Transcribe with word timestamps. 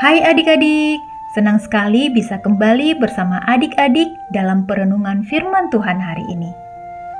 Hai 0.00 0.24
adik-adik, 0.24 0.96
senang 1.36 1.60
sekali 1.60 2.08
bisa 2.08 2.40
kembali 2.40 2.96
bersama 2.96 3.44
adik-adik 3.44 4.08
dalam 4.32 4.64
perenungan 4.64 5.20
firman 5.28 5.68
Tuhan 5.68 6.00
hari 6.00 6.24
ini. 6.32 6.48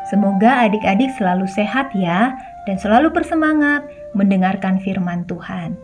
Semoga 0.08 0.64
adik-adik 0.64 1.12
selalu 1.20 1.44
sehat 1.44 1.92
ya 1.92 2.32
dan 2.64 2.80
selalu 2.80 3.12
bersemangat 3.12 3.84
mendengarkan 4.16 4.80
firman 4.80 5.28
Tuhan. 5.28 5.76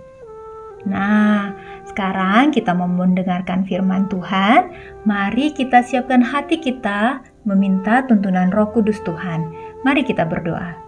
Nah, 0.88 1.52
sekarang 1.84 2.56
kita 2.56 2.72
mau 2.72 2.88
mendengarkan 2.88 3.68
firman 3.68 4.08
Tuhan. 4.08 4.72
Mari 5.04 5.52
kita 5.52 5.84
siapkan 5.84 6.24
hati 6.24 6.56
kita 6.56 7.20
meminta 7.44 8.08
tuntunan 8.08 8.48
Roh 8.56 8.72
Kudus 8.72 9.04
Tuhan. 9.04 9.52
Mari 9.84 10.00
kita 10.00 10.24
berdoa. 10.24 10.80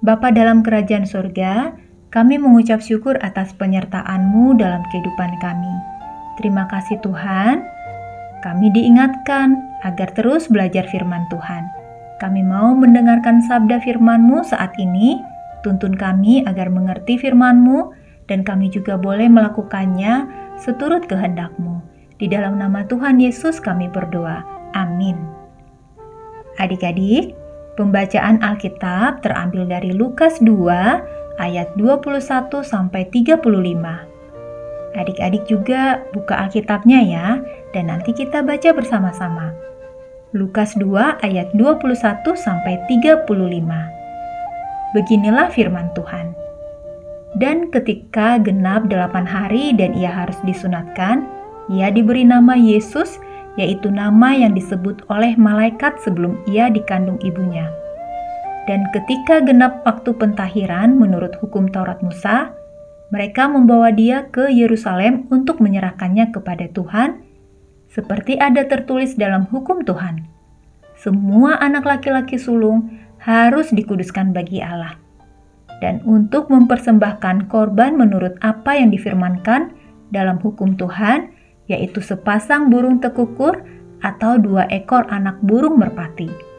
Bapa 0.00 0.32
dalam 0.32 0.64
kerajaan 0.64 1.04
surga, 1.04 1.84
kami 2.14 2.38
mengucap 2.38 2.78
syukur 2.78 3.18
atas 3.18 3.50
penyertaan-Mu 3.58 4.54
dalam 4.54 4.86
kehidupan 4.94 5.30
kami. 5.42 5.74
Terima 6.38 6.70
kasih 6.70 7.02
Tuhan. 7.02 7.66
Kami 8.46 8.66
diingatkan 8.70 9.58
agar 9.82 10.14
terus 10.14 10.46
belajar 10.46 10.86
firman 10.86 11.26
Tuhan. 11.32 11.66
Kami 12.22 12.46
mau 12.46 12.72
mendengarkan 12.78 13.42
sabda 13.44 13.82
firman-Mu 13.82 14.46
saat 14.46 14.70
ini. 14.78 15.18
Tuntun 15.66 15.98
kami 15.98 16.46
agar 16.46 16.70
mengerti 16.70 17.18
firman-Mu 17.18 17.90
dan 18.30 18.46
kami 18.46 18.70
juga 18.70 18.94
boleh 18.94 19.26
melakukannya 19.26 20.30
seturut 20.62 21.10
kehendak-Mu. 21.10 21.82
Di 22.22 22.30
dalam 22.30 22.56
nama 22.56 22.86
Tuhan 22.86 23.18
Yesus 23.18 23.58
kami 23.58 23.90
berdoa. 23.90 24.46
Amin. 24.78 25.18
Adik-adik, 26.56 27.36
pembacaan 27.76 28.40
Alkitab 28.40 29.20
terambil 29.20 29.68
dari 29.68 29.92
Lukas 29.92 30.40
2 30.40 31.25
ayat 31.40 31.72
21 31.76 32.64
sampai 32.64 33.08
35. 33.12 33.40
Adik-adik 34.96 35.44
juga 35.44 36.00
buka 36.16 36.40
Alkitabnya 36.48 37.00
ya 37.04 37.26
dan 37.76 37.92
nanti 37.92 38.16
kita 38.16 38.40
baca 38.40 38.72
bersama-sama. 38.72 39.52
Lukas 40.32 40.72
2 40.76 41.20
ayat 41.24 41.52
21 41.52 42.24
sampai 42.36 42.80
35. 42.88 43.28
Beginilah 44.96 45.52
firman 45.52 45.92
Tuhan. 45.92 46.32
Dan 47.36 47.68
ketika 47.68 48.40
genap 48.40 48.88
delapan 48.88 49.28
hari 49.28 49.76
dan 49.76 49.92
ia 49.92 50.08
harus 50.08 50.40
disunatkan, 50.48 51.28
ia 51.68 51.92
diberi 51.92 52.24
nama 52.24 52.56
Yesus, 52.56 53.20
yaitu 53.60 53.92
nama 53.92 54.32
yang 54.32 54.56
disebut 54.56 55.04
oleh 55.12 55.36
malaikat 55.36 56.00
sebelum 56.00 56.40
ia 56.48 56.72
dikandung 56.72 57.20
ibunya 57.20 57.68
dan 58.66 58.90
ketika 58.90 59.38
genap 59.46 59.86
waktu 59.86 60.10
pentahiran 60.18 60.98
menurut 60.98 61.38
hukum 61.38 61.70
Taurat 61.70 62.02
Musa, 62.02 62.50
mereka 63.14 63.46
membawa 63.46 63.94
dia 63.94 64.26
ke 64.26 64.50
Yerusalem 64.50 65.30
untuk 65.30 65.62
menyerahkannya 65.62 66.34
kepada 66.34 66.66
Tuhan, 66.74 67.22
seperti 67.86 68.34
ada 68.42 68.66
tertulis 68.66 69.14
dalam 69.14 69.46
hukum 69.46 69.86
Tuhan. 69.86 70.26
Semua 70.98 71.62
anak 71.62 71.86
laki-laki 71.86 72.42
sulung 72.42 72.90
harus 73.22 73.70
dikuduskan 73.70 74.34
bagi 74.34 74.58
Allah. 74.58 74.98
Dan 75.78 76.02
untuk 76.02 76.50
mempersembahkan 76.50 77.46
korban 77.46 77.94
menurut 77.94 78.34
apa 78.42 78.74
yang 78.74 78.90
difirmankan 78.90 79.70
dalam 80.10 80.42
hukum 80.42 80.74
Tuhan, 80.74 81.30
yaitu 81.70 82.02
sepasang 82.02 82.66
burung 82.74 82.98
tekukur 82.98 83.62
atau 84.02 84.42
dua 84.42 84.66
ekor 84.74 85.06
anak 85.06 85.38
burung 85.46 85.78
merpati 85.78 86.55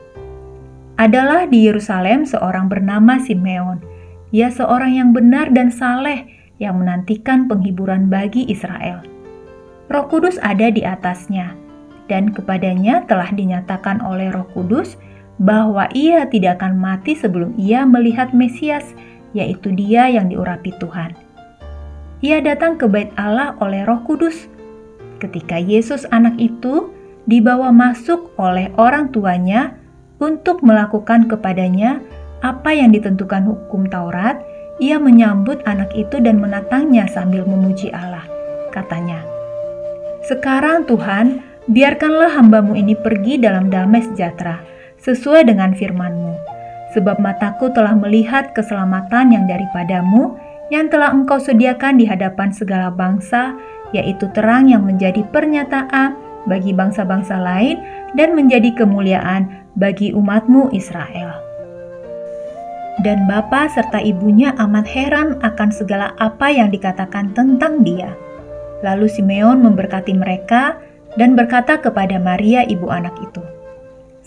adalah 0.97 1.45
di 1.45 1.69
Yerusalem 1.69 2.25
seorang 2.25 2.67
bernama 2.67 3.21
Simeon. 3.21 3.79
Ia 4.33 4.49
seorang 4.49 4.97
yang 4.97 5.09
benar 5.13 5.53
dan 5.53 5.69
saleh 5.69 6.25
yang 6.57 6.81
menantikan 6.81 7.45
penghiburan 7.45 8.09
bagi 8.09 8.49
Israel. 8.49 9.05
Roh 9.87 10.05
Kudus 10.09 10.35
ada 10.43 10.67
di 10.67 10.83
atasnya, 10.83 11.55
dan 12.11 12.33
kepadanya 12.35 13.07
telah 13.07 13.31
dinyatakan 13.31 14.03
oleh 14.03 14.33
Roh 14.33 14.49
Kudus 14.51 14.99
bahwa 15.37 15.87
ia 15.93 16.25
tidak 16.27 16.59
akan 16.59 16.75
mati 16.75 17.13
sebelum 17.13 17.53
ia 17.55 17.85
melihat 17.85 18.33
Mesias, 18.33 18.83
yaitu 19.37 19.71
Dia 19.71 20.09
yang 20.09 20.27
diurapi 20.33 20.73
Tuhan. 20.81 21.13
Ia 22.25 22.41
datang 22.41 22.81
ke 22.81 22.89
Bait 22.89 23.13
Allah 23.15 23.53
oleh 23.61 23.85
Roh 23.85 24.01
Kudus. 24.01 24.49
Ketika 25.21 25.61
Yesus, 25.61 26.09
anak 26.09 26.41
itu, 26.41 26.89
dibawa 27.29 27.69
masuk 27.69 28.33
oleh 28.41 28.73
orang 28.81 29.13
tuanya 29.13 29.77
untuk 30.17 30.65
melakukan 30.65 31.29
kepadanya 31.29 32.01
apa 32.41 32.73
yang 32.73 32.93
ditentukan 32.93 33.45
hukum 33.45 33.89
Taurat, 33.89 34.41
ia 34.77 35.01
menyambut 35.01 35.65
anak 35.65 35.89
itu 35.97 36.21
dan 36.21 36.37
menatangnya 36.37 37.09
sambil 37.09 37.45
memuji 37.45 37.89
Allah. 37.89 38.25
Katanya, 38.69 39.25
Sekarang 40.25 40.85
Tuhan, 40.85 41.41
biarkanlah 41.65 42.29
hambamu 42.37 42.77
ini 42.77 42.93
pergi 42.93 43.41
dalam 43.41 43.73
damai 43.73 44.05
sejahtera, 44.05 44.61
sesuai 45.01 45.49
dengan 45.49 45.73
firmanmu. 45.73 46.37
Sebab 46.93 47.17
mataku 47.17 47.73
telah 47.73 47.97
melihat 47.97 48.53
keselamatan 48.53 49.33
yang 49.33 49.45
daripadamu, 49.49 50.37
yang 50.69 50.91
telah 50.91 51.09
engkau 51.09 51.41
sediakan 51.41 51.97
di 51.97 52.05
hadapan 52.05 52.53
segala 52.53 52.93
bangsa, 52.93 53.55
yaitu 53.95 54.27
terang 54.35 54.67
yang 54.67 54.83
menjadi 54.83 55.23
pernyataan 55.31 56.26
bagi 56.47 56.71
bangsa-bangsa 56.73 57.37
lain 57.37 57.77
dan 58.15 58.33
menjadi 58.33 58.73
kemuliaan 58.73 59.67
bagi 59.77 60.15
umatmu 60.15 60.73
Israel. 60.73 61.37
Dan 63.05 63.29
bapa 63.29 63.69
serta 63.69 64.01
ibunya 64.01 64.57
amat 64.57 64.89
heran 64.89 65.37
akan 65.45 65.69
segala 65.69 66.17
apa 66.17 66.49
yang 66.49 66.73
dikatakan 66.73 67.29
tentang 67.37 67.85
dia. 67.85 68.09
Lalu 68.81 69.05
Simeon 69.05 69.61
memberkati 69.61 70.17
mereka 70.17 70.81
dan 71.13 71.37
berkata 71.37 71.77
kepada 71.77 72.17
Maria 72.17 72.65
ibu 72.65 72.89
anak 72.89 73.13
itu, 73.21 73.41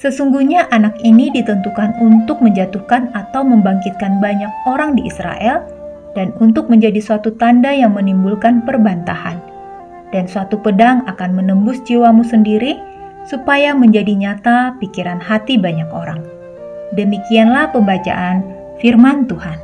Sesungguhnya 0.00 0.64
anak 0.72 0.96
ini 1.04 1.28
ditentukan 1.28 2.00
untuk 2.00 2.40
menjatuhkan 2.40 3.12
atau 3.12 3.44
membangkitkan 3.44 4.16
banyak 4.16 4.48
orang 4.64 4.96
di 4.96 5.04
Israel 5.04 5.60
dan 6.16 6.32
untuk 6.40 6.72
menjadi 6.72 6.96
suatu 7.04 7.36
tanda 7.36 7.68
yang 7.68 7.92
menimbulkan 7.92 8.64
perbantahan. 8.64 9.49
Dan 10.10 10.26
suatu 10.26 10.58
pedang 10.58 11.06
akan 11.06 11.30
menembus 11.38 11.78
jiwamu 11.86 12.26
sendiri 12.26 12.78
supaya 13.30 13.72
menjadi 13.72 14.10
nyata 14.14 14.74
pikiran 14.82 15.22
hati 15.22 15.54
banyak 15.54 15.86
orang. 15.94 16.22
Demikianlah 16.98 17.70
pembacaan 17.70 18.42
firman 18.82 19.30
Tuhan. 19.30 19.58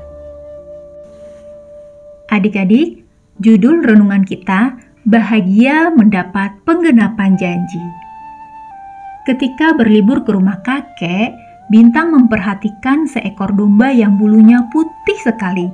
Adik-adik, 2.31 3.03
judul 3.43 3.83
renungan 3.83 4.23
kita 4.23 4.79
bahagia 5.03 5.91
mendapat 5.91 6.55
penggenapan 6.63 7.35
janji. 7.35 7.83
Ketika 9.27 9.75
berlibur 9.75 10.23
ke 10.23 10.31
rumah 10.31 10.63
kakek, 10.63 11.35
Bintang 11.67 12.15
memperhatikan 12.15 13.11
seekor 13.11 13.51
domba 13.51 13.91
yang 13.91 14.15
bulunya 14.15 14.71
putih 14.71 15.19
sekali. 15.19 15.67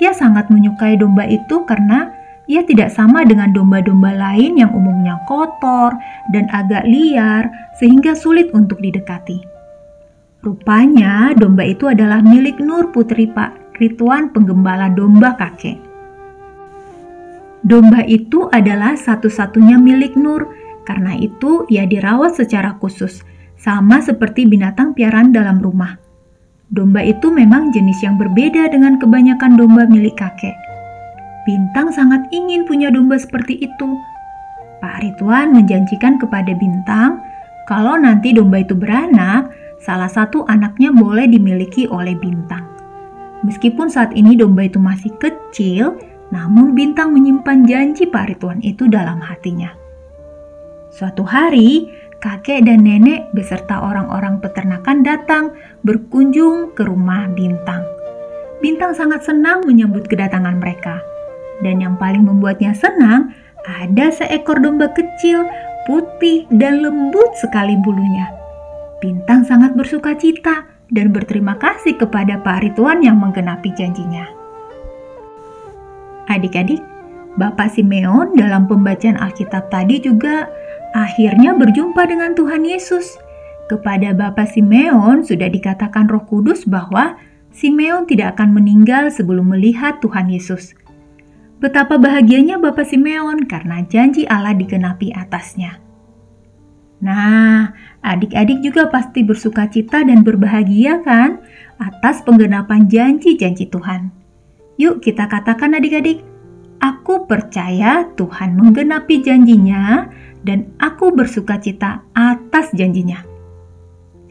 Ia 0.00 0.16
sangat 0.16 0.48
menyukai 0.48 0.96
domba 0.96 1.28
itu 1.28 1.60
karena 1.68 2.08
ia 2.50 2.66
tidak 2.66 2.90
sama 2.90 3.22
dengan 3.22 3.54
domba-domba 3.54 4.10
lain 4.10 4.58
yang 4.58 4.74
umumnya 4.74 5.22
kotor 5.30 5.94
dan 6.34 6.50
agak 6.50 6.82
liar 6.90 7.46
sehingga 7.78 8.18
sulit 8.18 8.50
untuk 8.50 8.82
didekati. 8.82 9.38
Rupanya 10.42 11.30
domba 11.38 11.62
itu 11.62 11.86
adalah 11.86 12.18
milik 12.18 12.58
Nur 12.58 12.90
Putri 12.90 13.30
Pak 13.30 13.78
Rituan 13.80 14.28
penggembala 14.34 14.92
domba 14.92 15.38
kakek. 15.38 15.80
Domba 17.64 18.04
itu 18.04 18.44
adalah 18.52 18.92
satu-satunya 18.92 19.80
milik 19.80 20.20
Nur, 20.20 20.52
karena 20.84 21.16
itu 21.16 21.64
ia 21.72 21.88
dirawat 21.88 22.36
secara 22.36 22.76
khusus, 22.76 23.24
sama 23.56 24.04
seperti 24.04 24.44
binatang 24.44 24.92
piaraan 24.92 25.32
dalam 25.32 25.64
rumah. 25.64 25.96
Domba 26.68 27.00
itu 27.04 27.32
memang 27.32 27.72
jenis 27.72 28.04
yang 28.04 28.20
berbeda 28.20 28.68
dengan 28.68 29.00
kebanyakan 29.00 29.56
domba 29.56 29.88
milik 29.88 30.16
kakek. 30.20 30.69
Bintang 31.48 31.88
sangat 31.88 32.28
ingin 32.30 32.68
punya 32.68 32.92
domba 32.92 33.16
seperti 33.16 33.56
itu. 33.60 33.88
Pak 34.80 35.00
Ridwan 35.04 35.56
menjanjikan 35.56 36.20
kepada 36.20 36.52
Bintang 36.56 37.20
kalau 37.68 37.94
nanti 37.96 38.34
domba 38.34 38.60
itu 38.60 38.74
beranak, 38.74 39.52
salah 39.78 40.10
satu 40.10 40.42
anaknya 40.50 40.90
boleh 40.90 41.30
dimiliki 41.30 41.86
oleh 41.86 42.18
Bintang. 42.18 42.66
Meskipun 43.46 43.88
saat 43.88 44.12
ini 44.12 44.36
domba 44.36 44.68
itu 44.68 44.76
masih 44.76 45.14
kecil, 45.16 45.96
namun 46.28 46.76
Bintang 46.76 47.16
menyimpan 47.16 47.64
janji 47.64 48.10
Pak 48.10 48.36
Ridwan 48.36 48.60
itu 48.60 48.90
dalam 48.90 49.22
hatinya. 49.22 49.72
Suatu 50.90 51.22
hari, 51.22 51.88
kakek 52.20 52.66
dan 52.68 52.84
nenek 52.84 53.32
beserta 53.32 53.80
orang-orang 53.80 54.42
peternakan 54.42 55.00
datang 55.00 55.56
berkunjung 55.86 56.76
ke 56.76 56.84
rumah 56.84 57.30
Bintang. 57.32 57.86
Bintang 58.60 58.92
sangat 58.92 59.24
senang 59.24 59.64
menyambut 59.64 60.04
kedatangan 60.04 60.60
mereka. 60.60 61.00
Dan 61.60 61.84
yang 61.84 62.00
paling 62.00 62.24
membuatnya 62.24 62.72
senang, 62.72 63.36
ada 63.68 64.08
seekor 64.08 64.60
domba 64.60 64.88
kecil, 64.92 65.44
putih, 65.84 66.48
dan 66.48 66.80
lembut 66.80 67.36
sekali 67.36 67.76
bulunya. 67.80 68.32
Bintang 69.00 69.44
sangat 69.44 69.76
bersuka 69.76 70.16
cita 70.16 70.68
dan 70.92 71.12
berterima 71.14 71.56
kasih 71.56 71.96
kepada 71.96 72.40
Pak 72.40 72.64
Rituan 72.64 73.00
yang 73.00 73.16
menggenapi 73.16 73.72
janjinya. 73.72 74.28
Adik-adik, 76.28 76.82
Bapak 77.38 77.74
Simeon 77.74 78.34
dalam 78.34 78.66
pembacaan 78.66 79.18
Alkitab 79.18 79.70
tadi 79.70 80.02
juga 80.02 80.50
akhirnya 80.94 81.54
berjumpa 81.54 82.02
dengan 82.06 82.34
Tuhan 82.34 82.66
Yesus. 82.66 83.18
Kepada 83.70 84.10
Bapak 84.10 84.50
Simeon 84.50 85.22
sudah 85.22 85.46
dikatakan 85.46 86.10
Roh 86.10 86.26
Kudus 86.26 86.66
bahwa 86.66 87.14
Simeon 87.54 88.06
tidak 88.06 88.38
akan 88.38 88.54
meninggal 88.54 89.10
sebelum 89.14 89.54
melihat 89.54 90.02
Tuhan 90.02 90.30
Yesus. 90.30 90.74
Betapa 91.60 92.00
bahagianya 92.00 92.56
Bapak 92.56 92.88
Simeon 92.88 93.44
karena 93.44 93.84
janji 93.84 94.24
Allah 94.24 94.56
digenapi 94.56 95.12
atasnya. 95.12 95.76
Nah, 97.04 97.76
adik-adik 98.00 98.64
juga 98.64 98.88
pasti 98.88 99.20
bersuka 99.20 99.68
cita 99.68 100.00
dan 100.00 100.24
berbahagia 100.24 101.04
kan 101.04 101.40
atas 101.76 102.24
penggenapan 102.24 102.88
janji-janji 102.88 103.68
Tuhan. 103.68 104.08
Yuk 104.80 105.04
kita 105.04 105.28
katakan 105.28 105.76
adik-adik, 105.76 106.24
Aku 106.80 107.28
percaya 107.28 108.08
Tuhan 108.16 108.56
menggenapi 108.56 109.20
janjinya 109.20 110.08
dan 110.40 110.72
aku 110.80 111.12
bersuka 111.12 111.60
cita 111.60 112.00
atas 112.16 112.72
janjinya. 112.72 113.20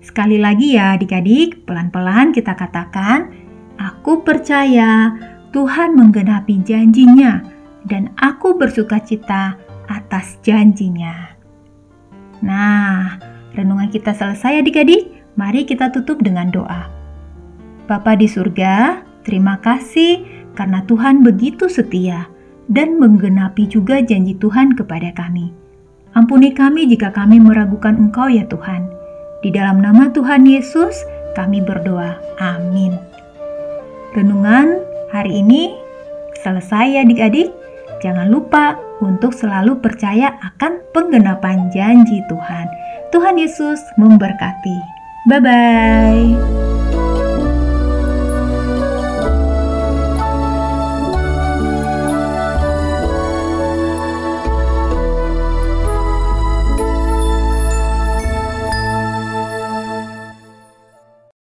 Sekali 0.02 0.42
lagi 0.42 0.74
ya 0.74 0.98
adik-adik, 0.98 1.70
pelan-pelan 1.70 2.34
kita 2.34 2.58
katakan, 2.58 3.30
aku 3.78 4.26
percaya 4.26 5.14
Tuhan 5.50 5.98
menggenapi 5.98 6.62
janjinya 6.62 7.42
dan 7.90 8.14
aku 8.22 8.54
bersuka 8.54 9.02
cita 9.02 9.58
atas 9.90 10.38
janjinya. 10.46 11.34
Nah, 12.46 13.18
renungan 13.58 13.90
kita 13.90 14.14
selesai 14.14 14.62
adik-adik, 14.62 15.10
mari 15.34 15.66
kita 15.66 15.90
tutup 15.90 16.22
dengan 16.22 16.54
doa. 16.54 16.88
Bapa 17.90 18.14
di 18.14 18.30
surga, 18.30 19.02
terima 19.26 19.58
kasih 19.58 20.22
karena 20.54 20.86
Tuhan 20.86 21.26
begitu 21.26 21.66
setia 21.66 22.30
dan 22.70 23.02
menggenapi 23.02 23.66
juga 23.66 24.06
janji 24.06 24.38
Tuhan 24.38 24.78
kepada 24.78 25.10
kami. 25.18 25.50
Ampuni 26.14 26.54
kami 26.54 26.86
jika 26.86 27.10
kami 27.10 27.42
meragukan 27.42 27.98
Engkau 27.98 28.30
ya 28.30 28.46
Tuhan. 28.46 28.86
Di 29.42 29.50
dalam 29.50 29.82
nama 29.82 30.14
Tuhan 30.14 30.46
Yesus 30.46 30.94
kami 31.34 31.66
berdoa. 31.66 32.18
Amin. 32.38 32.94
Renungan 34.14 34.89
hari 35.10 35.42
ini 35.42 35.74
selesai 36.42 36.86
ya 36.96 37.02
adik-adik. 37.04 37.52
Jangan 38.00 38.32
lupa 38.32 38.80
untuk 39.04 39.36
selalu 39.36 39.84
percaya 39.84 40.40
akan 40.40 40.80
penggenapan 40.96 41.68
janji 41.74 42.24
Tuhan. 42.32 42.68
Tuhan 43.12 43.36
Yesus 43.36 43.82
memberkati. 44.00 44.78
Bye-bye. 45.28 46.69